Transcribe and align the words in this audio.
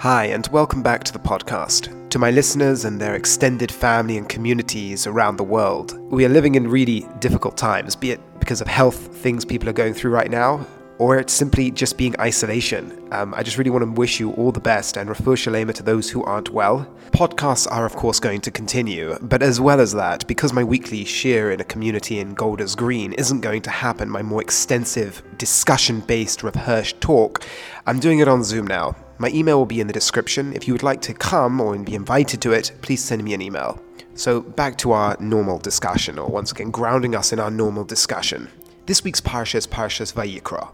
Hi, 0.00 0.24
and 0.28 0.46
welcome 0.46 0.82
back 0.82 1.04
to 1.04 1.12
the 1.12 1.18
podcast. 1.18 2.08
To 2.08 2.18
my 2.18 2.30
listeners 2.30 2.86
and 2.86 2.98
their 2.98 3.16
extended 3.16 3.70
family 3.70 4.16
and 4.16 4.26
communities 4.26 5.06
around 5.06 5.36
the 5.36 5.44
world, 5.44 5.98
we 6.10 6.24
are 6.24 6.30
living 6.30 6.54
in 6.54 6.66
really 6.66 7.06
difficult 7.18 7.58
times, 7.58 7.96
be 7.96 8.12
it 8.12 8.40
because 8.40 8.62
of 8.62 8.66
health 8.66 9.14
things 9.18 9.44
people 9.44 9.68
are 9.68 9.74
going 9.74 9.92
through 9.92 10.12
right 10.12 10.30
now, 10.30 10.66
or 10.96 11.18
it's 11.18 11.34
simply 11.34 11.70
just 11.70 11.98
being 11.98 12.18
isolation. 12.18 12.98
Um, 13.12 13.34
I 13.34 13.42
just 13.42 13.58
really 13.58 13.68
want 13.68 13.84
to 13.84 13.90
wish 13.90 14.18
you 14.18 14.30
all 14.32 14.52
the 14.52 14.58
best 14.58 14.96
and 14.96 15.10
refuah 15.10 15.36
shleimah 15.36 15.74
to 15.74 15.82
those 15.82 16.08
who 16.08 16.24
aren't 16.24 16.48
well. 16.48 16.90
Podcasts 17.10 17.70
are, 17.70 17.84
of 17.84 17.94
course, 17.94 18.18
going 18.18 18.40
to 18.40 18.50
continue, 18.50 19.18
but 19.20 19.42
as 19.42 19.60
well 19.60 19.82
as 19.82 19.92
that, 19.92 20.26
because 20.26 20.54
my 20.54 20.64
weekly 20.64 21.04
shiur 21.04 21.52
in 21.52 21.60
a 21.60 21.64
community 21.64 22.20
in 22.20 22.32
Golders 22.32 22.74
Green 22.74 23.12
isn't 23.12 23.42
going 23.42 23.60
to 23.60 23.70
happen, 23.70 24.08
my 24.08 24.22
more 24.22 24.40
extensive 24.40 25.22
discussion 25.36 26.00
based 26.00 26.40
Hirsch 26.40 26.94
talk, 27.00 27.44
I'm 27.86 28.00
doing 28.00 28.20
it 28.20 28.28
on 28.28 28.42
Zoom 28.42 28.66
now. 28.66 28.96
My 29.20 29.28
email 29.28 29.58
will 29.58 29.66
be 29.66 29.82
in 29.82 29.86
the 29.86 29.92
description. 29.92 30.54
If 30.54 30.66
you 30.66 30.72
would 30.72 30.82
like 30.82 31.02
to 31.02 31.12
come 31.12 31.60
or 31.60 31.76
be 31.78 31.94
invited 31.94 32.40
to 32.40 32.52
it, 32.52 32.72
please 32.80 33.04
send 33.04 33.22
me 33.22 33.34
an 33.34 33.42
email. 33.42 33.78
So, 34.14 34.40
back 34.40 34.78
to 34.78 34.92
our 34.92 35.14
normal 35.20 35.58
discussion, 35.58 36.18
or 36.18 36.26
once 36.26 36.52
again, 36.52 36.70
grounding 36.70 37.14
us 37.14 37.30
in 37.30 37.38
our 37.38 37.50
normal 37.50 37.84
discussion. 37.84 38.48
This 38.86 39.04
week's 39.04 39.20
Parsha 39.20 39.56
is 39.56 39.66
Parshas 39.66 40.14
Vayikra. 40.14 40.70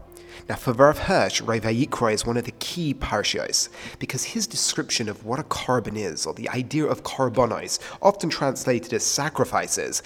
Now, 0.47 0.55
for 0.55 0.71
Rav 0.71 0.97
Hirsch, 0.97 1.41
Vayikra 1.41 2.13
is 2.13 2.25
one 2.25 2.37
of 2.37 2.45
the 2.45 2.53
key 2.53 2.93
parshas 2.93 3.67
because 3.99 4.23
his 4.23 4.47
description 4.47 5.09
of 5.09 5.25
what 5.25 5.39
a 5.39 5.43
korban 5.43 5.97
is, 5.97 6.25
or 6.25 6.33
the 6.33 6.47
idea 6.47 6.85
of 6.85 7.03
korbanos, 7.03 7.79
often 8.01 8.29
translated 8.29 8.93
as 8.93 9.03
sacrifices, 9.03 10.01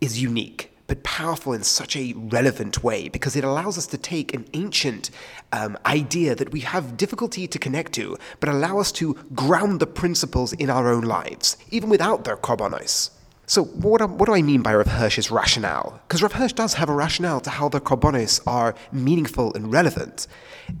is 0.00 0.22
unique 0.22 0.67
but 0.88 1.04
powerful 1.04 1.52
in 1.52 1.62
such 1.62 1.94
a 1.96 2.14
relevant 2.16 2.82
way 2.82 3.08
because 3.08 3.36
it 3.36 3.44
allows 3.44 3.78
us 3.78 3.86
to 3.86 3.98
take 3.98 4.34
an 4.34 4.46
ancient 4.54 5.10
um, 5.52 5.78
idea 5.86 6.34
that 6.34 6.50
we 6.50 6.60
have 6.60 6.96
difficulty 6.96 7.46
to 7.46 7.58
connect 7.58 7.92
to, 7.92 8.16
but 8.40 8.48
allow 8.48 8.80
us 8.80 8.90
to 8.90 9.14
ground 9.34 9.78
the 9.78 9.86
principles 9.86 10.52
in 10.54 10.68
our 10.68 10.88
own 10.88 11.02
lives, 11.02 11.56
even 11.70 11.88
without 11.88 12.24
their 12.24 12.36
korbanos. 12.36 13.10
So, 13.46 13.64
what, 13.64 14.06
what 14.10 14.26
do 14.26 14.34
I 14.34 14.42
mean 14.42 14.60
by 14.60 14.74
Rav 14.74 14.88
Hirsch's 14.88 15.30
rationale? 15.30 16.00
Because 16.06 16.22
Rav 16.22 16.32
Hirsch 16.32 16.52
does 16.52 16.74
have 16.74 16.90
a 16.90 16.94
rationale 16.94 17.40
to 17.40 17.50
how 17.50 17.68
the 17.68 17.80
korbanos 17.80 18.40
are 18.46 18.74
meaningful 18.92 19.54
and 19.54 19.72
relevant. 19.72 20.26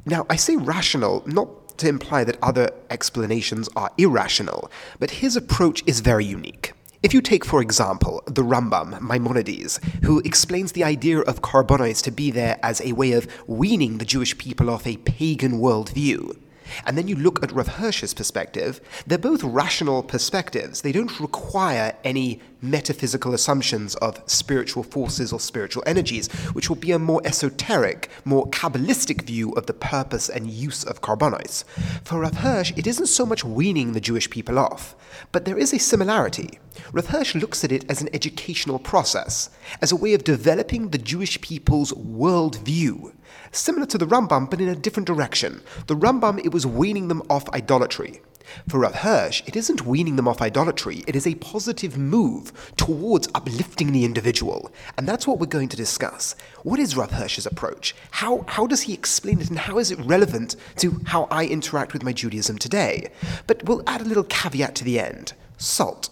Now, 0.04 0.26
I 0.28 0.36
say 0.36 0.56
rational 0.56 1.22
not 1.24 1.78
to 1.78 1.88
imply 1.88 2.24
that 2.24 2.36
other 2.42 2.70
explanations 2.90 3.68
are 3.74 3.90
irrational, 3.96 4.70
but 4.98 5.12
his 5.22 5.36
approach 5.36 5.82
is 5.86 6.00
very 6.00 6.24
unique. 6.24 6.72
If 7.00 7.14
you 7.14 7.20
take, 7.20 7.44
for 7.44 7.62
example, 7.62 8.24
the 8.26 8.42
Rambam, 8.42 9.00
Maimonides, 9.00 9.78
who 10.02 10.18
explains 10.24 10.72
the 10.72 10.82
idea 10.82 11.20
of 11.20 11.42
korbanos 11.42 12.02
to 12.02 12.10
be 12.10 12.32
there 12.32 12.58
as 12.60 12.80
a 12.80 12.90
way 12.90 13.12
of 13.12 13.28
weaning 13.46 13.98
the 13.98 14.04
Jewish 14.04 14.36
people 14.36 14.68
off 14.68 14.84
a 14.84 14.96
pagan 14.96 15.60
worldview, 15.60 16.36
and 16.84 16.98
then 16.98 17.08
you 17.08 17.14
look 17.14 17.42
at 17.42 17.52
Rav 17.52 17.68
Hirsch's 17.68 18.14
perspective, 18.14 18.80
they're 19.06 19.16
both 19.16 19.42
rational 19.44 20.02
perspectives. 20.02 20.82
They 20.82 20.92
don't 20.92 21.20
require 21.20 21.96
any 22.04 22.40
metaphysical 22.60 23.32
assumptions 23.32 23.94
of 23.96 24.20
spiritual 24.26 24.82
forces 24.82 25.32
or 25.32 25.40
spiritual 25.40 25.84
energies, 25.86 26.28
which 26.52 26.68
will 26.68 26.76
be 26.76 26.92
a 26.92 26.98
more 26.98 27.22
esoteric, 27.24 28.10
more 28.24 28.48
Kabbalistic 28.48 29.22
view 29.22 29.52
of 29.52 29.66
the 29.66 29.72
purpose 29.72 30.28
and 30.28 30.50
use 30.50 30.84
of 30.84 31.00
korbanos. 31.00 31.64
For 32.04 32.20
Rav 32.20 32.38
Hirsch, 32.38 32.72
it 32.76 32.86
isn't 32.86 33.06
so 33.06 33.24
much 33.24 33.44
weaning 33.44 33.92
the 33.92 34.00
Jewish 34.00 34.28
people 34.28 34.58
off, 34.58 34.96
but 35.32 35.44
there 35.44 35.58
is 35.58 35.72
a 35.72 35.78
similarity. 35.78 36.58
Rav 36.92 37.34
looks 37.34 37.64
at 37.64 37.72
it 37.72 37.84
as 37.90 38.00
an 38.00 38.08
educational 38.12 38.78
process, 38.78 39.50
as 39.82 39.92
a 39.92 39.96
way 39.96 40.14
of 40.14 40.24
developing 40.24 40.88
the 40.88 40.98
Jewish 40.98 41.40
people's 41.40 41.92
worldview 41.92 43.12
similar 43.52 43.86
to 43.86 43.98
the 43.98 44.06
Rambam, 44.06 44.50
but 44.50 44.60
in 44.60 44.68
a 44.68 44.76
different 44.76 45.06
direction. 45.06 45.62
The 45.86 45.96
Rambam, 45.96 46.44
it 46.44 46.52
was 46.52 46.66
weaning 46.66 47.08
them 47.08 47.22
off 47.30 47.48
idolatry. 47.50 48.20
For 48.66 48.80
Rav 48.80 48.94
Hirsch, 48.94 49.42
it 49.46 49.56
isn't 49.56 49.84
weaning 49.84 50.16
them 50.16 50.26
off 50.26 50.40
idolatry, 50.40 51.04
it 51.06 51.14
is 51.14 51.26
a 51.26 51.34
positive 51.34 51.98
move 51.98 52.50
towards 52.76 53.28
uplifting 53.34 53.92
the 53.92 54.06
individual. 54.06 54.72
And 54.96 55.06
that's 55.06 55.26
what 55.26 55.38
we're 55.38 55.46
going 55.46 55.68
to 55.68 55.76
discuss. 55.76 56.34
What 56.62 56.78
is 56.78 56.96
Rav 56.96 57.10
Hirsch's 57.10 57.44
approach? 57.44 57.94
How, 58.10 58.46
how 58.48 58.66
does 58.66 58.82
he 58.82 58.94
explain 58.94 59.40
it, 59.40 59.50
and 59.50 59.58
how 59.58 59.78
is 59.78 59.90
it 59.90 59.98
relevant 60.00 60.56
to 60.76 61.00
how 61.04 61.24
I 61.30 61.44
interact 61.44 61.92
with 61.92 62.02
my 62.02 62.12
Judaism 62.14 62.56
today? 62.56 63.10
But 63.46 63.64
we'll 63.64 63.82
add 63.86 64.00
a 64.00 64.04
little 64.04 64.24
caveat 64.24 64.74
to 64.76 64.84
the 64.84 64.98
end 64.98 65.34
salt. 65.58 66.08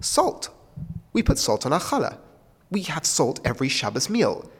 Salt. 0.00 0.50
We 1.12 1.22
put 1.22 1.38
salt 1.38 1.66
on 1.66 1.72
our 1.72 1.80
challah. 1.80 2.18
We 2.70 2.82
have 2.82 3.04
salt 3.04 3.40
every 3.44 3.68
Shabbos 3.68 4.08
meal. 4.08 4.50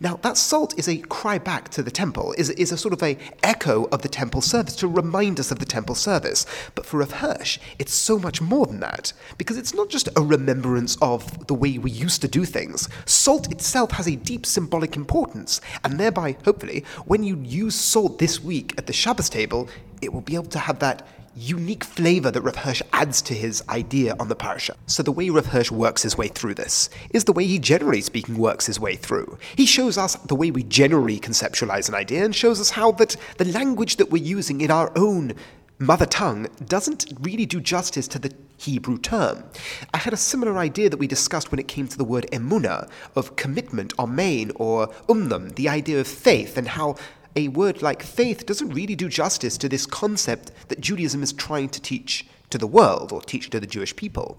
Now, 0.00 0.16
that 0.22 0.36
salt 0.36 0.78
is 0.78 0.88
a 0.88 0.98
cry 0.98 1.38
back 1.38 1.68
to 1.70 1.82
the 1.82 1.90
temple, 1.90 2.34
is, 2.38 2.50
is 2.50 2.72
a 2.72 2.76
sort 2.76 2.94
of 2.94 3.02
a 3.02 3.18
echo 3.42 3.84
of 3.86 4.02
the 4.02 4.08
temple 4.08 4.40
service 4.40 4.76
to 4.76 4.88
remind 4.88 5.38
us 5.40 5.50
of 5.50 5.58
the 5.58 5.66
temple 5.66 5.94
service. 5.94 6.46
But 6.74 6.86
for 6.86 6.98
Rav 6.98 7.12
Hirsch, 7.12 7.58
it's 7.78 7.92
so 7.92 8.18
much 8.18 8.40
more 8.40 8.66
than 8.66 8.80
that, 8.80 9.12
because 9.36 9.58
it's 9.58 9.74
not 9.74 9.90
just 9.90 10.08
a 10.16 10.22
remembrance 10.22 10.96
of 11.02 11.46
the 11.48 11.54
way 11.54 11.78
we 11.78 11.90
used 11.90 12.22
to 12.22 12.28
do 12.28 12.44
things. 12.44 12.88
Salt 13.04 13.50
itself 13.52 13.92
has 13.92 14.06
a 14.06 14.16
deep 14.16 14.46
symbolic 14.46 14.96
importance, 14.96 15.60
and 15.82 15.98
thereby, 15.98 16.36
hopefully, 16.44 16.84
when 17.04 17.22
you 17.22 17.40
use 17.42 17.74
salt 17.74 18.18
this 18.18 18.42
week 18.42 18.74
at 18.78 18.86
the 18.86 18.92
Shabbos 18.92 19.28
table, 19.28 19.68
it 20.00 20.12
will 20.12 20.22
be 20.22 20.34
able 20.34 20.44
to 20.46 20.58
have 20.58 20.78
that 20.78 21.06
unique 21.36 21.84
flavor 21.84 22.30
that 22.30 22.42
Rav 22.42 22.56
Hirsch 22.56 22.82
adds 22.92 23.22
to 23.22 23.34
his 23.34 23.62
idea 23.68 24.14
on 24.18 24.28
the 24.28 24.36
parsha. 24.36 24.70
So 24.86 25.02
the 25.02 25.12
way 25.12 25.30
Rav 25.30 25.46
Hirsch 25.46 25.70
works 25.70 26.02
his 26.02 26.16
way 26.16 26.28
through 26.28 26.54
this 26.54 26.90
is 27.10 27.24
the 27.24 27.32
way 27.32 27.46
he 27.46 27.58
generally 27.58 28.00
speaking 28.00 28.36
works 28.36 28.66
his 28.66 28.78
way 28.78 28.96
through. 28.96 29.38
He 29.56 29.66
shows 29.66 29.98
us 29.98 30.14
the 30.16 30.34
way 30.34 30.50
we 30.50 30.62
generally 30.62 31.18
conceptualize 31.18 31.88
an 31.88 31.94
idea 31.94 32.24
and 32.24 32.34
shows 32.34 32.60
us 32.60 32.70
how 32.70 32.92
that 32.92 33.16
the 33.38 33.46
language 33.46 33.96
that 33.96 34.10
we're 34.10 34.22
using 34.22 34.60
in 34.60 34.70
our 34.70 34.92
own 34.96 35.34
mother 35.78 36.06
tongue 36.06 36.46
doesn't 36.66 37.12
really 37.20 37.46
do 37.46 37.60
justice 37.60 38.06
to 38.08 38.18
the 38.18 38.32
Hebrew 38.56 38.98
term. 38.98 39.44
I 39.92 39.98
had 39.98 40.12
a 40.12 40.16
similar 40.16 40.56
idea 40.56 40.88
that 40.88 40.98
we 40.98 41.06
discussed 41.06 41.50
when 41.50 41.58
it 41.58 41.68
came 41.68 41.88
to 41.88 41.98
the 41.98 42.04
word 42.04 42.26
emuna, 42.32 42.88
of 43.16 43.36
commitment, 43.36 43.92
or 43.98 44.06
main 44.06 44.52
or 44.54 44.88
umnam, 45.08 45.54
the 45.56 45.68
idea 45.68 46.00
of 46.00 46.06
faith, 46.06 46.56
and 46.56 46.68
how 46.68 46.94
a 47.36 47.48
word 47.48 47.82
like 47.82 48.02
faith 48.02 48.46
doesn't 48.46 48.70
really 48.70 48.94
do 48.94 49.08
justice 49.08 49.58
to 49.58 49.68
this 49.68 49.86
concept 49.86 50.52
that 50.68 50.80
Judaism 50.80 51.22
is 51.22 51.32
trying 51.32 51.68
to 51.70 51.80
teach 51.82 52.26
to 52.50 52.58
the 52.58 52.66
world 52.66 53.10
or 53.12 53.20
teach 53.20 53.50
to 53.50 53.58
the 53.58 53.66
Jewish 53.66 53.96
people. 53.96 54.38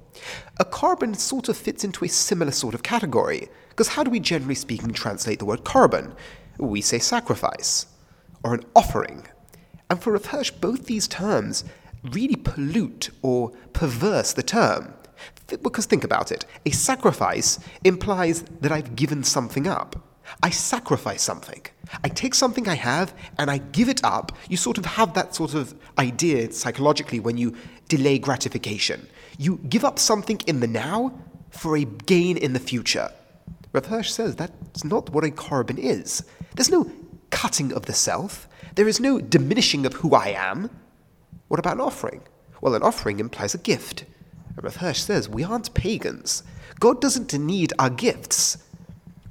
A 0.59 0.65
korban 0.65 1.15
sort 1.15 1.49
of 1.49 1.57
fits 1.57 1.83
into 1.83 2.05
a 2.05 2.09
similar 2.09 2.51
sort 2.51 2.73
of 2.73 2.83
category, 2.83 3.49
because 3.69 3.89
how 3.89 4.03
do 4.03 4.11
we 4.11 4.19
generally 4.19 4.55
speaking 4.55 4.93
translate 4.93 5.39
the 5.39 5.45
word 5.45 5.63
korban? 5.65 6.15
We 6.57 6.79
say 6.81 6.99
sacrifice 6.99 7.87
or 8.43 8.53
an 8.53 8.63
offering. 8.75 9.27
And 9.89 10.01
for 10.01 10.17
Hirsch, 10.17 10.51
both 10.51 10.85
these 10.85 11.07
terms 11.07 11.65
really 12.03 12.35
pollute 12.35 13.09
or 13.21 13.51
perverse 13.73 14.31
the 14.31 14.43
term. 14.43 14.93
Because 15.47 15.85
think 15.85 16.03
about 16.03 16.31
it 16.31 16.45
a 16.65 16.71
sacrifice 16.71 17.59
implies 17.83 18.43
that 18.61 18.71
I've 18.71 18.95
given 18.95 19.23
something 19.23 19.67
up. 19.67 20.04
I 20.43 20.49
sacrifice 20.49 21.21
something. 21.21 21.61
I 22.03 22.09
take 22.09 22.35
something 22.35 22.67
I 22.67 22.75
have 22.75 23.13
and 23.37 23.49
I 23.49 23.59
give 23.59 23.89
it 23.89 24.03
up. 24.03 24.31
You 24.49 24.57
sort 24.57 24.77
of 24.77 24.85
have 24.85 25.13
that 25.13 25.35
sort 25.35 25.53
of 25.53 25.73
idea 25.97 26.51
psychologically 26.51 27.19
when 27.19 27.37
you 27.37 27.55
delay 27.87 28.19
gratification. 28.19 29.07
You 29.37 29.57
give 29.69 29.85
up 29.85 29.99
something 29.99 30.41
in 30.47 30.59
the 30.59 30.67
now 30.67 31.13
for 31.49 31.77
a 31.77 31.83
gain 31.85 32.37
in 32.37 32.53
the 32.53 32.59
future. 32.59 33.11
Rav 33.73 33.85
Hirsch 33.85 34.11
says 34.11 34.35
that's 34.35 34.83
not 34.83 35.09
what 35.09 35.23
a 35.23 35.29
korban 35.29 35.77
is. 35.77 36.23
There's 36.55 36.71
no 36.71 36.89
cutting 37.29 37.73
of 37.73 37.85
the 37.85 37.93
self, 37.93 38.47
there 38.75 38.87
is 38.87 38.99
no 38.99 39.19
diminishing 39.19 39.85
of 39.85 39.93
who 39.93 40.15
I 40.15 40.29
am. 40.29 40.69
What 41.47 41.59
about 41.59 41.75
an 41.75 41.81
offering? 41.81 42.21
Well, 42.61 42.75
an 42.75 42.83
offering 42.83 43.19
implies 43.19 43.53
a 43.53 43.59
gift. 43.59 44.05
Rav 44.61 44.77
Hirsch 44.77 44.99
says 44.99 45.29
we 45.29 45.43
aren't 45.43 45.73
pagans. 45.73 46.43
God 46.79 47.01
doesn't 47.01 47.33
need 47.33 47.73
our 47.77 47.89
gifts. 47.89 48.57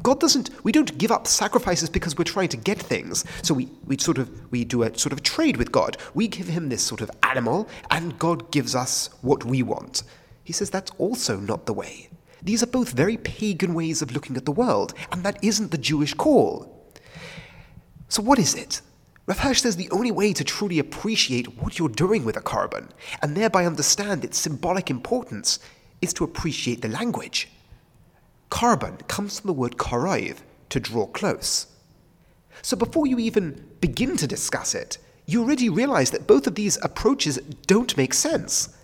God 0.04 0.20
doesn't, 0.20 0.50
we 0.64 0.70
don't 0.70 0.96
give 0.98 1.10
up 1.10 1.26
sacrifices 1.26 1.88
because 1.88 2.16
we're 2.16 2.24
trying 2.24 2.50
to 2.50 2.58
get 2.58 2.78
things. 2.78 3.24
So 3.42 3.54
we, 3.54 3.70
we 3.86 3.96
sort 3.96 4.18
of, 4.18 4.30
we 4.52 4.62
do 4.62 4.82
a 4.82 4.96
sort 4.96 5.14
of 5.14 5.22
trade 5.22 5.56
with 5.56 5.72
God. 5.72 5.96
We 6.12 6.28
give 6.28 6.46
him 6.46 6.68
this 6.68 6.82
sort 6.82 7.00
of 7.00 7.10
animal 7.22 7.66
and 7.90 8.18
God 8.18 8.52
gives 8.52 8.74
us 8.74 9.08
what 9.22 9.46
we 9.46 9.62
want. 9.62 10.02
He 10.44 10.52
says 10.52 10.68
that's 10.68 10.92
also 10.98 11.40
not 11.40 11.64
the 11.64 11.72
way. 11.72 12.10
These 12.42 12.62
are 12.62 12.66
both 12.66 12.90
very 12.90 13.16
pagan 13.16 13.72
ways 13.72 14.02
of 14.02 14.12
looking 14.12 14.36
at 14.36 14.44
the 14.44 14.52
world, 14.52 14.92
and 15.10 15.22
that 15.24 15.42
isn't 15.42 15.70
the 15.70 15.78
Jewish 15.78 16.12
call. 16.12 16.92
So 18.08 18.20
what 18.20 18.38
is 18.38 18.54
it? 18.54 18.82
Hirsch 19.26 19.62
says 19.62 19.76
the 19.76 19.90
only 19.90 20.10
way 20.10 20.34
to 20.34 20.44
truly 20.44 20.78
appreciate 20.78 21.56
what 21.56 21.78
you're 21.78 21.88
doing 21.88 22.26
with 22.26 22.36
a 22.36 22.42
korban, 22.42 22.90
and 23.22 23.34
thereby 23.34 23.64
understand 23.64 24.22
its 24.22 24.36
symbolic 24.36 24.90
importance, 24.90 25.58
is 26.02 26.12
to 26.12 26.24
appreciate 26.24 26.82
the 26.82 26.88
language. 26.88 27.48
Korban 28.50 29.06
comes 29.08 29.40
from 29.40 29.48
the 29.48 29.52
word 29.52 29.76
karoiv, 29.76 30.38
to 30.70 30.80
draw 30.80 31.06
close. 31.06 31.66
So 32.62 32.76
before 32.76 33.06
you 33.06 33.18
even 33.18 33.68
begin 33.80 34.16
to 34.16 34.26
discuss 34.26 34.74
it, 34.74 34.98
you 35.26 35.42
already 35.42 35.68
realize 35.68 36.10
that 36.10 36.26
both 36.26 36.46
of 36.46 36.54
these 36.54 36.78
approaches 36.82 37.38
don't 37.66 37.96
make 37.96 38.14
sense. 38.14 38.76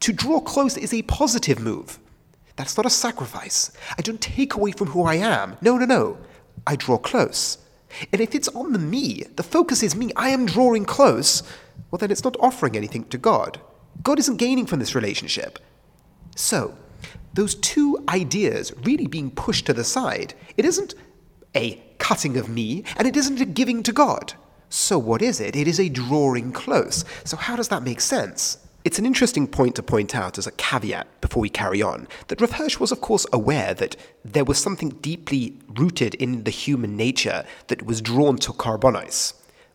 To 0.00 0.12
draw 0.12 0.40
close 0.40 0.76
is 0.76 0.94
a 0.94 1.02
positive 1.02 1.58
move. 1.58 1.98
That's 2.56 2.76
not 2.76 2.86
a 2.86 2.90
sacrifice. 2.90 3.72
I 3.96 4.02
don't 4.02 4.20
take 4.20 4.54
away 4.54 4.72
from 4.72 4.88
who 4.88 5.04
I 5.04 5.14
am. 5.14 5.56
No, 5.60 5.76
no, 5.76 5.84
no. 5.84 6.18
I 6.66 6.76
draw 6.76 6.98
close. 6.98 7.58
And 8.12 8.20
if 8.20 8.34
it's 8.34 8.48
on 8.48 8.72
the 8.72 8.78
me, 8.78 9.24
the 9.36 9.42
focus 9.42 9.82
is 9.82 9.96
me, 9.96 10.10
I 10.16 10.30
am 10.30 10.46
drawing 10.46 10.84
close, 10.84 11.42
well, 11.90 11.98
then 11.98 12.10
it's 12.10 12.24
not 12.24 12.36
offering 12.38 12.76
anything 12.76 13.04
to 13.06 13.18
God. 13.18 13.60
God 14.02 14.18
isn't 14.18 14.36
gaining 14.36 14.66
from 14.66 14.78
this 14.78 14.94
relationship. 14.94 15.58
So, 16.36 16.76
those 17.38 17.54
two 17.54 17.96
ideas 18.08 18.72
really 18.82 19.06
being 19.06 19.30
pushed 19.30 19.64
to 19.66 19.72
the 19.72 19.84
side, 19.84 20.34
it 20.56 20.64
isn't 20.64 20.96
a 21.54 21.80
cutting 21.98 22.36
of 22.36 22.48
me, 22.48 22.82
and 22.96 23.06
it 23.06 23.16
isn't 23.16 23.40
a 23.40 23.44
giving 23.44 23.84
to 23.84 23.92
God. 23.92 24.34
So, 24.70 24.98
what 24.98 25.22
is 25.22 25.38
it? 25.40 25.54
It 25.54 25.68
is 25.68 25.78
a 25.78 25.88
drawing 25.88 26.50
close. 26.50 27.04
So, 27.22 27.36
how 27.36 27.54
does 27.54 27.68
that 27.68 27.84
make 27.84 28.00
sense? 28.00 28.58
It's 28.84 28.98
an 28.98 29.06
interesting 29.06 29.46
point 29.46 29.76
to 29.76 29.84
point 29.84 30.16
out 30.16 30.36
as 30.36 30.48
a 30.48 30.52
caveat 30.52 31.06
before 31.20 31.40
we 31.40 31.48
carry 31.48 31.80
on 31.80 32.08
that 32.26 32.40
Rav 32.40 32.50
Hirsch 32.50 32.80
was, 32.80 32.90
of 32.90 33.00
course, 33.00 33.24
aware 33.32 33.72
that 33.72 33.94
there 34.24 34.44
was 34.44 34.58
something 34.58 34.88
deeply 34.88 35.60
rooted 35.68 36.16
in 36.16 36.42
the 36.42 36.50
human 36.50 36.96
nature 36.96 37.44
that 37.68 37.86
was 37.86 38.02
drawn 38.02 38.38
to 38.38 38.52
korbanos, 38.52 39.34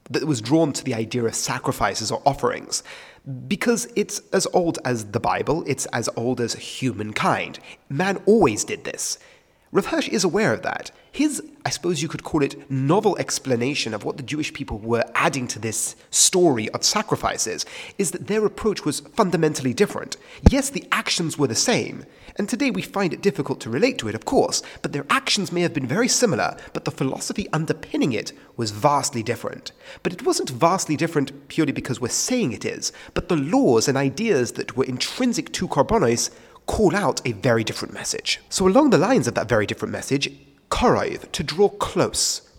that 0.09 0.25
was 0.25 0.41
drawn 0.41 0.73
to 0.73 0.83
the 0.83 0.93
idea 0.93 1.23
of 1.23 1.35
sacrifices 1.35 2.11
or 2.11 2.21
offerings, 2.25 2.83
because 3.47 3.87
it's 3.95 4.21
as 4.33 4.45
old 4.53 4.79
as 4.83 5.05
the 5.05 5.19
Bible, 5.19 5.63
it's 5.65 5.85
as 5.87 6.09
old 6.15 6.41
as 6.41 6.53
humankind. 6.53 7.59
Man 7.89 8.21
always 8.25 8.63
did 8.63 8.83
this. 8.83 9.17
Rav 9.73 9.87
Hirsch 9.87 10.07
is 10.09 10.23
aware 10.23 10.53
of 10.53 10.61
that. 10.61 10.91
His, 11.11 11.41
I 11.65 11.71
suppose 11.71 12.03
you 12.03 12.07
could 12.07 12.23
call 12.23 12.43
it, 12.43 12.69
novel 12.69 13.17
explanation 13.17 13.95
of 13.95 14.03
what 14.03 14.17
the 14.17 14.23
Jewish 14.23 14.53
people 14.53 14.77
were 14.77 15.03
adding 15.15 15.47
to 15.47 15.57
this 15.57 15.95
story 16.11 16.69
of 16.69 16.83
sacrifices 16.83 17.65
is 17.97 18.11
that 18.11 18.27
their 18.27 18.45
approach 18.45 18.85
was 18.85 18.99
fundamentally 18.99 19.73
different. 19.73 20.15
Yes, 20.47 20.69
the 20.69 20.87
actions 20.91 21.39
were 21.39 21.47
the 21.47 21.55
same, 21.55 22.05
and 22.35 22.47
today 22.47 22.69
we 22.69 22.83
find 22.83 23.13
it 23.13 23.23
difficult 23.23 23.59
to 23.61 23.71
relate 23.71 23.97
to 23.97 24.07
it, 24.07 24.13
of 24.13 24.25
course, 24.25 24.61
but 24.83 24.93
their 24.93 25.07
actions 25.09 25.51
may 25.51 25.61
have 25.61 25.73
been 25.73 25.87
very 25.87 26.07
similar, 26.07 26.55
but 26.73 26.85
the 26.85 26.91
philosophy 26.91 27.47
underpinning 27.51 28.13
it 28.13 28.31
was 28.55 28.69
vastly 28.69 29.23
different. 29.23 29.71
But 30.03 30.13
it 30.13 30.23
wasn't 30.23 30.51
vastly 30.51 30.95
different 30.95 31.47
purely 31.47 31.71
because 31.71 31.99
we're 31.99 32.09
saying 32.09 32.51
it 32.51 32.63
is, 32.63 32.91
but 33.15 33.27
the 33.27 33.37
laws 33.37 33.87
and 33.87 33.97
ideas 33.97 34.51
that 34.51 34.77
were 34.77 34.85
intrinsic 34.85 35.51
to 35.53 35.67
korbanos 35.67 36.29
call 36.65 36.95
out 36.95 37.25
a 37.27 37.33
very 37.33 37.63
different 37.63 37.93
message. 37.93 38.39
So, 38.49 38.67
along 38.67 38.89
the 38.89 38.97
lines 38.97 39.27
of 39.27 39.35
that 39.35 39.49
very 39.49 39.65
different 39.65 39.91
message, 39.91 40.31
korov, 40.69 41.31
to 41.31 41.43
draw 41.43 41.69
close. 41.69 42.49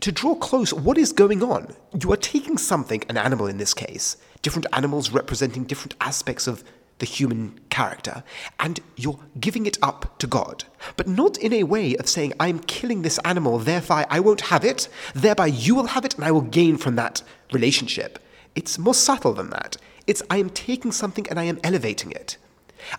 To 0.00 0.12
draw 0.12 0.36
close, 0.36 0.72
what 0.72 0.98
is 0.98 1.12
going 1.12 1.42
on? 1.42 1.74
You 2.00 2.12
are 2.12 2.16
taking 2.16 2.58
something, 2.58 3.02
an 3.08 3.16
animal 3.16 3.46
in 3.46 3.58
this 3.58 3.74
case, 3.74 4.16
different 4.42 4.66
animals 4.72 5.10
representing 5.10 5.64
different 5.64 5.94
aspects 6.00 6.46
of 6.46 6.62
the 6.98 7.06
human 7.06 7.58
character, 7.70 8.22
and 8.60 8.78
you're 8.96 9.18
giving 9.40 9.66
it 9.66 9.78
up 9.82 10.16
to 10.20 10.28
God. 10.28 10.64
But 10.96 11.08
not 11.08 11.36
in 11.38 11.52
a 11.52 11.64
way 11.64 11.96
of 11.96 12.08
saying, 12.08 12.34
I'm 12.38 12.60
killing 12.60 13.02
this 13.02 13.18
animal, 13.24 13.58
therefore 13.58 14.06
I 14.08 14.20
won't 14.20 14.42
have 14.42 14.64
it, 14.64 14.88
thereby 15.12 15.46
you 15.46 15.74
will 15.74 15.88
have 15.88 16.04
it, 16.04 16.14
and 16.14 16.24
I 16.24 16.30
will 16.30 16.40
gain 16.40 16.76
from 16.76 16.94
that 16.96 17.22
relationship. 17.52 18.20
It's 18.54 18.78
more 18.78 18.94
subtle 18.94 19.32
than 19.32 19.50
that. 19.50 19.76
It's 20.06 20.22
I 20.30 20.36
am 20.36 20.50
taking 20.50 20.92
something 20.92 21.26
and 21.28 21.40
I 21.40 21.44
am 21.44 21.58
elevating 21.64 22.12
it. 22.12 22.36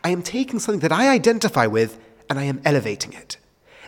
I 0.03 0.09
am 0.09 0.21
taking 0.21 0.59
something 0.59 0.79
that 0.81 0.91
I 0.91 1.09
identify 1.09 1.67
with 1.67 1.97
and 2.29 2.39
I 2.39 2.43
am 2.43 2.61
elevating 2.65 3.13
it. 3.13 3.37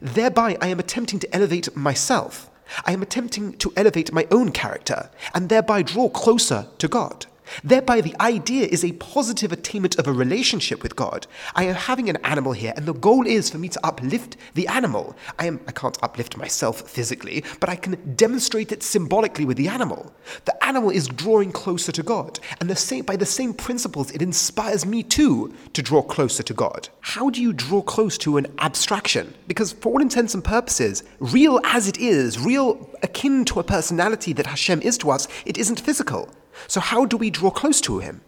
Thereby, 0.01 0.57
I 0.61 0.67
am 0.67 0.79
attempting 0.79 1.19
to 1.19 1.35
elevate 1.35 1.75
myself. 1.75 2.49
I 2.85 2.91
am 2.91 3.01
attempting 3.01 3.53
to 3.53 3.73
elevate 3.75 4.11
my 4.11 4.27
own 4.29 4.51
character 4.51 5.09
and 5.33 5.49
thereby 5.49 5.81
draw 5.81 6.09
closer 6.09 6.67
to 6.77 6.87
God. 6.87 7.25
Thereby, 7.63 8.01
the 8.01 8.15
idea 8.21 8.67
is 8.67 8.83
a 8.83 8.93
positive 8.93 9.51
attainment 9.51 9.97
of 9.97 10.07
a 10.07 10.13
relationship 10.13 10.83
with 10.83 10.95
God. 10.95 11.27
I 11.55 11.63
am 11.63 11.75
having 11.75 12.09
an 12.09 12.17
animal 12.17 12.53
here, 12.53 12.73
and 12.75 12.85
the 12.85 12.93
goal 12.93 13.25
is 13.25 13.49
for 13.49 13.57
me 13.57 13.69
to 13.69 13.85
uplift 13.85 14.37
the 14.53 14.67
animal. 14.67 15.15
I 15.39 15.47
am 15.47 15.59
I 15.67 15.71
can't 15.71 15.97
uplift 16.01 16.37
myself 16.37 16.81
physically, 16.81 17.43
but 17.59 17.69
I 17.69 17.75
can 17.75 18.15
demonstrate 18.15 18.71
it 18.71 18.83
symbolically 18.83 19.45
with 19.45 19.57
the 19.57 19.67
animal. 19.67 20.13
The 20.45 20.63
animal 20.65 20.89
is 20.89 21.07
drawing 21.07 21.51
closer 21.51 21.91
to 21.91 22.03
God, 22.03 22.39
and 22.59 22.69
the 22.69 22.75
same 22.75 23.05
by 23.05 23.15
the 23.15 23.25
same 23.25 23.53
principles, 23.53 24.11
it 24.11 24.21
inspires 24.21 24.85
me 24.85 25.03
too 25.03 25.53
to 25.73 25.81
draw 25.81 26.01
closer 26.01 26.43
to 26.43 26.53
God. 26.53 26.89
How 27.01 27.29
do 27.29 27.41
you 27.41 27.53
draw 27.53 27.81
close 27.81 28.17
to 28.19 28.37
an 28.37 28.47
abstraction? 28.59 29.33
Because 29.47 29.73
for 29.73 29.93
all 29.93 30.01
intents 30.01 30.33
and 30.33 30.43
purposes, 30.43 31.03
real 31.19 31.59
as 31.63 31.87
it 31.87 31.97
is, 31.97 32.39
real 32.39 32.89
akin 33.03 33.45
to 33.45 33.59
a 33.59 33.63
personality 33.63 34.33
that 34.33 34.47
Hashem 34.47 34.81
is 34.81 34.97
to 34.99 35.11
us, 35.11 35.27
it 35.45 35.57
isn't 35.57 35.79
physical. 35.79 36.29
So, 36.67 36.79
how 36.79 37.05
do 37.05 37.17
we 37.17 37.29
draw 37.29 37.51
close 37.51 37.81
to 37.81 37.99
him? 37.99 38.21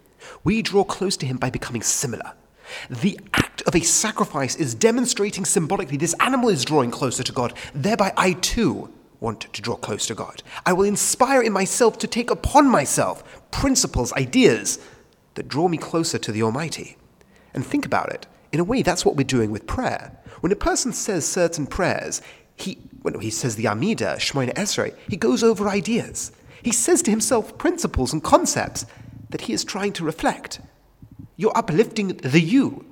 We 0.43 0.61
draw 0.61 0.83
close 0.83 1.17
to 1.17 1.25
him 1.25 1.37
by 1.37 1.49
becoming 1.49 1.81
similar. 1.81 2.33
The 2.89 3.19
act 3.33 3.61
of 3.63 3.75
a 3.75 3.81
sacrifice 3.81 4.55
is 4.55 4.75
demonstrating 4.75 5.45
symbolically 5.45 5.97
this 5.97 6.15
animal 6.19 6.49
is 6.49 6.65
drawing 6.65 6.91
closer 6.91 7.23
to 7.23 7.31
God, 7.31 7.53
thereby, 7.73 8.13
I 8.15 8.33
too 8.33 8.93
want 9.19 9.41
to 9.41 9.61
draw 9.61 9.75
close 9.75 10.05
to 10.07 10.15
God. 10.15 10.43
I 10.65 10.73
will 10.73 10.85
inspire 10.85 11.41
in 11.41 11.51
myself 11.51 11.97
to 11.99 12.07
take 12.07 12.31
upon 12.31 12.69
myself 12.69 13.41
principles, 13.51 14.13
ideas 14.13 14.79
that 15.35 15.47
draw 15.47 15.67
me 15.67 15.77
closer 15.77 16.17
to 16.19 16.31
the 16.31 16.43
Almighty. 16.43 16.97
And 17.53 17.65
think 17.65 17.85
about 17.85 18.09
it. 18.09 18.27
In 18.51 18.59
a 18.59 18.63
way, 18.63 18.81
that's 18.81 19.05
what 19.05 19.15
we're 19.15 19.23
doing 19.23 19.51
with 19.51 19.67
prayer. 19.67 20.17
When 20.41 20.51
a 20.51 20.55
person 20.55 20.93
says 20.93 21.27
certain 21.27 21.67
prayers, 21.67 22.21
he, 22.55 22.77
when 23.01 23.19
he 23.19 23.29
says 23.29 23.55
the 23.55 23.67
Amida, 23.67 24.15
Shemoneh 24.17 24.53
Esrei, 24.53 24.95
he 25.07 25.17
goes 25.17 25.43
over 25.43 25.67
ideas. 25.67 26.31
He 26.61 26.71
says 26.71 27.01
to 27.03 27.11
himself 27.11 27.57
principles 27.57 28.13
and 28.13 28.23
concepts 28.23 28.85
that 29.29 29.41
he 29.41 29.53
is 29.53 29.63
trying 29.63 29.93
to 29.93 30.03
reflect. 30.03 30.59
You're 31.35 31.57
uplifting 31.57 32.09
the 32.17 32.41
you 32.41 32.85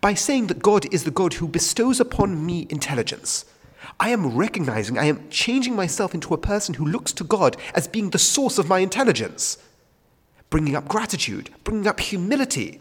by 0.00 0.14
saying 0.14 0.48
that 0.48 0.62
God 0.62 0.92
is 0.92 1.04
the 1.04 1.10
God 1.10 1.34
who 1.34 1.48
bestows 1.48 2.00
upon 2.00 2.44
me 2.44 2.66
intelligence. 2.70 3.44
I 4.00 4.10
am 4.10 4.36
recognizing, 4.36 4.98
I 4.98 5.04
am 5.04 5.28
changing 5.30 5.76
myself 5.76 6.12
into 6.12 6.34
a 6.34 6.38
person 6.38 6.74
who 6.74 6.84
looks 6.84 7.12
to 7.14 7.24
God 7.24 7.56
as 7.74 7.88
being 7.88 8.10
the 8.10 8.18
source 8.18 8.58
of 8.58 8.68
my 8.68 8.80
intelligence, 8.80 9.58
bringing 10.50 10.76
up 10.76 10.88
gratitude, 10.88 11.50
bringing 11.64 11.86
up 11.86 12.00
humility, 12.00 12.80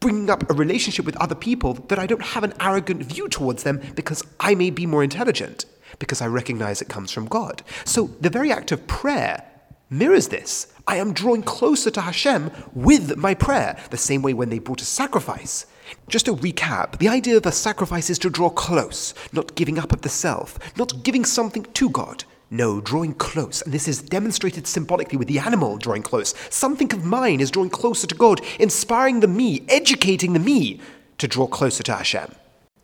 bringing 0.00 0.28
up 0.28 0.50
a 0.50 0.54
relationship 0.54 1.06
with 1.06 1.16
other 1.16 1.34
people 1.34 1.74
that 1.88 1.98
I 1.98 2.06
don't 2.06 2.22
have 2.22 2.44
an 2.44 2.54
arrogant 2.60 3.04
view 3.04 3.28
towards 3.28 3.62
them 3.62 3.80
because 3.94 4.22
I 4.40 4.54
may 4.54 4.70
be 4.70 4.84
more 4.84 5.04
intelligent 5.04 5.64
because 5.98 6.20
I 6.20 6.26
recognize 6.26 6.80
it 6.80 6.88
comes 6.88 7.12
from 7.12 7.26
God. 7.26 7.62
So 7.84 8.10
the 8.20 8.30
very 8.30 8.52
act 8.52 8.72
of 8.72 8.86
prayer 8.86 9.44
mirrors 9.90 10.28
this. 10.28 10.72
I 10.86 10.96
am 10.96 11.12
drawing 11.12 11.42
closer 11.42 11.90
to 11.90 12.00
Hashem 12.00 12.50
with 12.74 13.16
my 13.16 13.34
prayer, 13.34 13.76
the 13.90 13.96
same 13.96 14.22
way 14.22 14.34
when 14.34 14.50
they 14.50 14.58
brought 14.58 14.82
a 14.82 14.84
sacrifice. 14.84 15.66
Just 16.08 16.26
to 16.26 16.34
recap, 16.34 16.98
the 16.98 17.08
idea 17.08 17.36
of 17.36 17.46
a 17.46 17.52
sacrifice 17.52 18.10
is 18.10 18.18
to 18.20 18.30
draw 18.30 18.50
close, 18.50 19.14
not 19.32 19.54
giving 19.54 19.78
up 19.78 19.92
of 19.92 20.02
the 20.02 20.08
self, 20.08 20.58
not 20.76 21.02
giving 21.02 21.24
something 21.24 21.64
to 21.74 21.90
God. 21.90 22.24
No, 22.50 22.80
drawing 22.80 23.14
close, 23.14 23.62
and 23.62 23.74
this 23.74 23.88
is 23.88 24.00
demonstrated 24.00 24.68
symbolically 24.68 25.18
with 25.18 25.26
the 25.26 25.40
animal 25.40 25.76
drawing 25.76 26.02
close. 26.02 26.32
Something 26.50 26.92
of 26.92 27.04
mine 27.04 27.40
is 27.40 27.50
drawing 27.50 27.70
closer 27.70 28.06
to 28.06 28.14
God, 28.14 28.40
inspiring 28.60 29.18
the 29.18 29.26
me, 29.26 29.64
educating 29.68 30.32
the 30.32 30.38
me 30.38 30.80
to 31.18 31.26
draw 31.26 31.48
closer 31.48 31.82
to 31.82 31.94
Hashem 31.94 32.32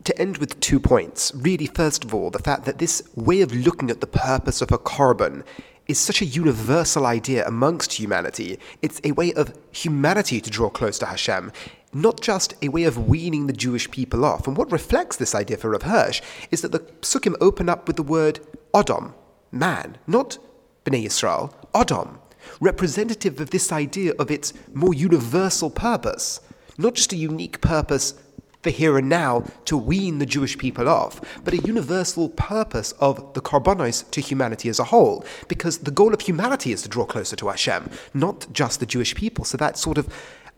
to 0.04 0.18
end 0.18 0.38
with 0.38 0.58
two 0.60 0.80
points. 0.80 1.32
Really, 1.34 1.66
first 1.66 2.04
of 2.04 2.14
all, 2.14 2.30
the 2.30 2.38
fact 2.38 2.64
that 2.64 2.78
this 2.78 3.02
way 3.14 3.40
of 3.40 3.54
looking 3.54 3.90
at 3.90 4.00
the 4.00 4.06
purpose 4.06 4.60
of 4.60 4.72
a 4.72 4.78
korban 4.78 5.44
is 5.86 5.98
such 5.98 6.22
a 6.22 6.26
universal 6.26 7.06
idea 7.06 7.46
amongst 7.46 7.94
humanity. 7.94 8.58
It's 8.80 9.00
a 9.04 9.12
way 9.12 9.32
of 9.32 9.54
humanity 9.72 10.40
to 10.40 10.50
draw 10.50 10.70
close 10.70 10.98
to 11.00 11.06
Hashem, 11.06 11.52
not 11.92 12.20
just 12.20 12.54
a 12.62 12.68
way 12.68 12.84
of 12.84 13.08
weaning 13.08 13.46
the 13.46 13.52
Jewish 13.52 13.90
people 13.90 14.24
off. 14.24 14.46
And 14.46 14.56
what 14.56 14.72
reflects 14.72 15.16
this 15.16 15.34
idea 15.34 15.56
for 15.56 15.70
Rav 15.70 15.82
Hirsch 15.82 16.22
is 16.50 16.62
that 16.62 16.72
the 16.72 16.80
psukim 16.80 17.36
open 17.40 17.68
up 17.68 17.86
with 17.86 17.96
the 17.96 18.02
word 18.02 18.40
Odom, 18.72 19.12
man, 19.50 19.98
not 20.06 20.38
Bnei 20.84 21.04
Yisrael, 21.04 21.52
Odom, 21.74 22.18
representative 22.60 23.40
of 23.40 23.50
this 23.50 23.70
idea 23.70 24.14
of 24.18 24.30
its 24.30 24.52
more 24.72 24.94
universal 24.94 25.70
purpose, 25.70 26.40
not 26.78 26.94
just 26.94 27.12
a 27.12 27.16
unique 27.16 27.60
purpose 27.60 28.14
for 28.62 28.70
here 28.70 28.96
and 28.96 29.08
now 29.08 29.44
to 29.64 29.76
wean 29.76 30.18
the 30.18 30.26
Jewish 30.26 30.56
people 30.56 30.88
off, 30.88 31.20
but 31.44 31.54
a 31.54 31.58
universal 31.58 32.28
purpose 32.28 32.92
of 32.92 33.34
the 33.34 33.40
korbanos 33.40 34.08
to 34.10 34.20
humanity 34.20 34.68
as 34.68 34.78
a 34.78 34.84
whole, 34.84 35.24
because 35.48 35.78
the 35.78 35.90
goal 35.90 36.14
of 36.14 36.20
humanity 36.20 36.72
is 36.72 36.82
to 36.82 36.88
draw 36.88 37.04
closer 37.04 37.36
to 37.36 37.48
Hashem, 37.48 37.90
not 38.14 38.46
just 38.52 38.80
the 38.80 38.86
Jewish 38.86 39.14
people. 39.14 39.44
So 39.44 39.56
that 39.56 39.76
sort 39.76 39.98
of 39.98 40.08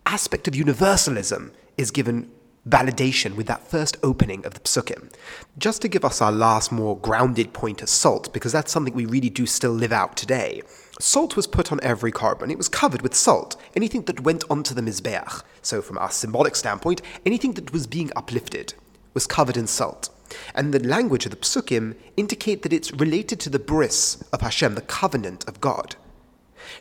aspect 0.07 0.47
of 0.47 0.55
universalism 0.55 1.53
is 1.77 1.91
given 1.91 2.31
validation 2.69 3.37
with 3.37 3.47
that 3.47 3.67
first 3.67 3.97
opening 4.03 4.45
of 4.47 4.55
the 4.55 4.61
psukim. 4.61 5.13
Just 5.59 5.83
to 5.83 5.89
give 5.89 6.05
us 6.05 6.23
our 6.23 6.33
last 6.33 6.73
more 6.73 6.99
grounded 6.99 7.53
point 7.53 7.83
of 7.83 7.89
salt, 7.89 8.33
because 8.33 8.53
that's 8.53 8.73
something 8.73 8.95
we 8.95 9.07
really 9.07 9.31
do 9.31 9.47
still 9.47 9.73
live 9.73 9.93
out 9.93 10.17
today. 10.17 10.63
Salt 10.99 11.37
was 11.37 11.47
put 11.47 11.73
on 11.73 11.81
every 11.83 12.13
korban. 12.13 12.51
It 12.51 12.59
was 12.59 12.69
covered 12.69 13.03
with 13.03 13.15
salt. 13.15 13.57
Anything 13.77 14.03
that 14.03 14.21
went 14.21 14.45
onto 14.49 14.75
the 14.75 14.81
Mizbeach, 14.81 15.43
so 15.61 15.83
from 15.83 15.99
our 15.99 16.11
symbolic 16.11 16.57
standpoint, 16.57 17.03
anything 17.27 17.53
that 17.53 17.73
was 17.73 17.87
being 17.87 18.11
uplifted, 18.17 18.75
was 19.13 19.27
covered 19.27 19.57
in 19.57 19.67
salt. 19.67 20.09
And 20.55 20.73
the 20.73 20.83
language 20.83 21.27
of 21.27 21.31
the 21.31 21.37
psukim 21.37 21.97
indicate 22.17 22.63
that 22.63 22.73
it's 22.73 22.93
related 22.93 23.41
to 23.41 23.51
the 23.51 23.59
bris 23.59 24.25
of 24.33 24.41
Hashem, 24.41 24.75
the 24.75 24.81
covenant 24.81 25.47
of 25.47 25.61
God. 25.61 25.97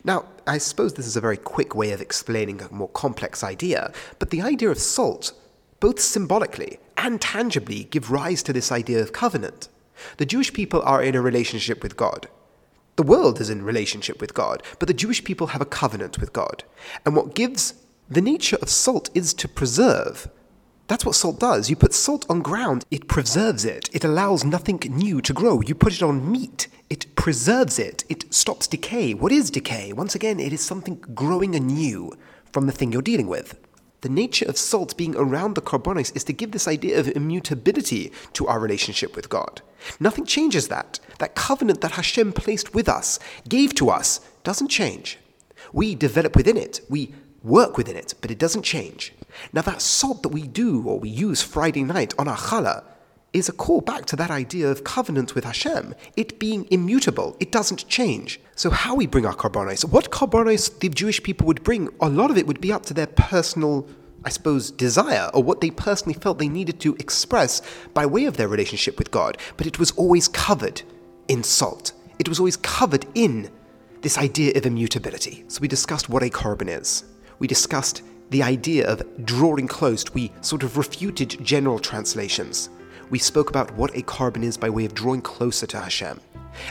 Now, 0.02 0.24
I 0.46 0.58
suppose 0.58 0.94
this 0.94 1.06
is 1.06 1.16
a 1.16 1.20
very 1.20 1.36
quick 1.36 1.74
way 1.74 1.92
of 1.92 2.00
explaining 2.00 2.62
a 2.62 2.72
more 2.72 2.88
complex 2.88 3.44
idea, 3.44 3.92
but 4.18 4.30
the 4.30 4.42
idea 4.42 4.70
of 4.70 4.78
salt 4.78 5.32
both 5.84 6.00
symbolically 6.00 6.78
and 6.96 7.20
tangibly 7.20 7.84
give 7.84 8.10
rise 8.10 8.42
to 8.42 8.54
this 8.54 8.72
idea 8.72 9.02
of 9.02 9.12
covenant. 9.12 9.68
The 10.16 10.24
Jewish 10.24 10.50
people 10.50 10.80
are 10.80 11.02
in 11.02 11.14
a 11.14 11.20
relationship 11.20 11.82
with 11.82 11.94
God. 11.94 12.26
The 12.96 13.02
world 13.02 13.38
is 13.38 13.50
in 13.50 13.60
relationship 13.60 14.18
with 14.18 14.32
God, 14.32 14.62
but 14.78 14.88
the 14.88 14.94
Jewish 14.94 15.22
people 15.22 15.48
have 15.48 15.60
a 15.60 15.66
covenant 15.66 16.18
with 16.18 16.32
God. 16.32 16.64
And 17.04 17.14
what 17.14 17.34
gives 17.34 17.74
the 18.08 18.22
nature 18.22 18.56
of 18.62 18.70
salt 18.70 19.10
is 19.12 19.34
to 19.34 19.46
preserve. 19.46 20.26
That's 20.86 21.04
what 21.04 21.16
salt 21.16 21.38
does. 21.38 21.68
You 21.68 21.76
put 21.76 21.92
salt 21.92 22.24
on 22.30 22.40
ground, 22.40 22.86
it 22.90 23.06
preserves 23.06 23.66
it. 23.66 23.90
It 23.92 24.04
allows 24.04 24.42
nothing 24.42 24.80
new 24.88 25.20
to 25.20 25.34
grow. 25.34 25.60
You 25.60 25.74
put 25.74 25.92
it 25.92 26.02
on 26.02 26.32
meat, 26.32 26.66
it 26.88 27.14
preserves 27.14 27.78
it. 27.78 28.04
It 28.08 28.32
stops 28.32 28.66
decay. 28.66 29.12
What 29.12 29.32
is 29.32 29.50
decay? 29.50 29.92
Once 29.92 30.14
again, 30.14 30.40
it 30.40 30.54
is 30.54 30.64
something 30.64 31.04
growing 31.12 31.54
anew 31.54 32.10
from 32.54 32.64
the 32.64 32.72
thing 32.72 32.90
you're 32.90 33.02
dealing 33.02 33.26
with. 33.26 33.58
The 34.04 34.10
nature 34.10 34.44
of 34.44 34.58
salt 34.58 34.98
being 34.98 35.16
around 35.16 35.54
the 35.54 35.62
korbanos 35.62 36.14
is 36.14 36.24
to 36.24 36.34
give 36.34 36.50
this 36.50 36.68
idea 36.68 37.00
of 37.00 37.08
immutability 37.08 38.12
to 38.34 38.46
our 38.46 38.60
relationship 38.60 39.16
with 39.16 39.30
God. 39.30 39.62
Nothing 39.98 40.26
changes 40.26 40.68
that. 40.68 41.00
That 41.20 41.34
covenant 41.34 41.80
that 41.80 41.92
Hashem 41.92 42.34
placed 42.34 42.74
with 42.74 42.86
us, 42.86 43.18
gave 43.48 43.74
to 43.76 43.88
us, 43.88 44.20
doesn't 44.42 44.68
change. 44.68 45.18
We 45.72 45.94
develop 45.94 46.36
within 46.36 46.58
it, 46.58 46.82
we 46.90 47.14
work 47.42 47.78
within 47.78 47.96
it, 47.96 48.12
but 48.20 48.30
it 48.30 48.38
doesn't 48.38 48.60
change. 48.60 49.14
Now, 49.54 49.62
that 49.62 49.80
salt 49.80 50.22
that 50.22 50.28
we 50.28 50.42
do 50.42 50.86
or 50.86 51.00
we 51.00 51.08
use 51.08 51.40
Friday 51.40 51.82
night 51.82 52.12
on 52.18 52.28
our 52.28 52.36
challah 52.36 52.84
is 53.34 53.48
a 53.48 53.52
call 53.52 53.80
back 53.80 54.06
to 54.06 54.16
that 54.16 54.30
idea 54.30 54.70
of 54.70 54.84
covenant 54.84 55.34
with 55.34 55.44
Hashem, 55.44 55.94
it 56.16 56.38
being 56.38 56.66
immutable, 56.70 57.36
it 57.40 57.50
doesn't 57.50 57.86
change. 57.88 58.40
So, 58.54 58.70
how 58.70 58.94
we 58.94 59.06
bring 59.06 59.26
our 59.26 59.34
korbanos, 59.34 59.84
what 59.84 60.10
korbanos 60.10 60.78
the 60.78 60.88
Jewish 60.88 61.22
people 61.22 61.46
would 61.48 61.64
bring, 61.64 61.90
a 62.00 62.08
lot 62.08 62.30
of 62.30 62.38
it 62.38 62.46
would 62.46 62.60
be 62.60 62.72
up 62.72 62.86
to 62.86 62.94
their 62.94 63.08
personal, 63.08 63.86
I 64.24 64.30
suppose, 64.30 64.70
desire 64.70 65.28
or 65.34 65.42
what 65.42 65.60
they 65.60 65.70
personally 65.70 66.14
felt 66.14 66.38
they 66.38 66.48
needed 66.48 66.80
to 66.80 66.94
express 66.94 67.60
by 67.92 68.06
way 68.06 68.24
of 68.26 68.36
their 68.36 68.48
relationship 68.48 68.98
with 68.98 69.10
God. 69.10 69.36
But 69.56 69.66
it 69.66 69.80
was 69.80 69.90
always 69.92 70.28
covered 70.28 70.82
in 71.26 71.42
salt, 71.42 71.92
it 72.20 72.28
was 72.28 72.38
always 72.38 72.56
covered 72.56 73.04
in 73.14 73.50
this 74.02 74.16
idea 74.16 74.52
of 74.56 74.64
immutability. 74.64 75.44
So, 75.48 75.60
we 75.60 75.66
discussed 75.66 76.08
what 76.08 76.22
a 76.22 76.30
korban 76.30 76.68
is, 76.68 77.02
we 77.40 77.48
discussed 77.48 78.02
the 78.30 78.44
idea 78.44 78.88
of 78.88 79.02
drawing 79.26 79.66
close, 79.66 80.04
we 80.14 80.30
sort 80.40 80.62
of 80.62 80.78
refuted 80.78 81.44
general 81.44 81.80
translations 81.80 82.70
we 83.10 83.18
spoke 83.18 83.50
about 83.50 83.72
what 83.74 83.96
a 83.96 84.02
korban 84.02 84.42
is 84.42 84.56
by 84.56 84.70
way 84.70 84.84
of 84.84 84.94
drawing 84.94 85.20
closer 85.20 85.66
to 85.66 85.80
Hashem, 85.80 86.20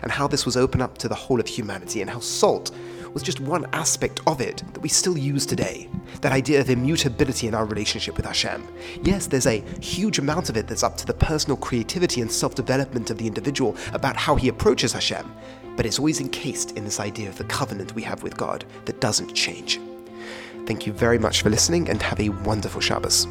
and 0.02 0.12
how 0.12 0.28
this 0.28 0.46
was 0.46 0.58
open 0.58 0.82
up 0.82 0.98
to 1.00 1.08
the 1.08 1.16
whole 1.16 1.40
of 1.40 1.48
humanity, 1.48 2.02
and 2.02 2.10
how 2.10 2.20
salt 2.20 2.72
was 3.14 3.24
just 3.24 3.40
one 3.40 3.66
aspect 3.74 4.22
of 4.28 4.42
it 4.42 4.64
that 4.74 4.80
we 4.80 4.90
still 4.90 5.18
use 5.18 5.46
today. 5.46 5.90
That 6.22 6.32
idea 6.32 6.60
of 6.60 6.70
immutability 6.70 7.48
in 7.48 7.54
our 7.54 7.66
relationship 7.66 8.18
with 8.18 8.26
Hashem. 8.26 8.68
Yes, 9.04 9.28
there's 9.28 9.48
a 9.48 9.64
huge 9.82 10.20
amount 10.20 10.50
of 10.50 10.58
it 10.58 10.68
that's 10.68 10.84
up 10.84 10.98
to 10.98 11.06
the 11.06 11.14
personal 11.14 11.58
creativity 11.58 12.22
and 12.22 12.32
self 12.32 12.56
development 12.56 13.10
of 13.10 13.18
the 13.18 13.28
individual 13.28 13.76
about 13.94 14.16
how 14.16 14.36
he 14.36 14.50
approaches 14.50 14.94
Hashem, 14.94 15.32
but 15.76 15.86
it's 15.86 16.00
always 16.00 16.20
encased 16.20 16.78
in 16.78 16.84
this 16.84 17.00
idea 17.00 17.30
of 17.30 17.38
the 17.38 17.44
covenant 17.46 17.96
we 17.96 18.04
have 18.04 18.24
with 18.24 18.38
God 18.38 18.66
that 18.86 19.00
doesn't 19.00 19.34
change. 19.34 19.80
Thank 20.66 20.88
you 20.88 20.94
very 20.94 21.20
much 21.20 21.42
for 21.42 21.50
listening 21.50 21.90
and 21.90 22.02
have 22.02 22.20
a 22.20 22.30
wonderful 22.30 22.82
Shabbos. 22.82 23.28